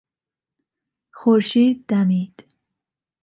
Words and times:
خورشید 1.13 1.85
دمید. 1.87 2.47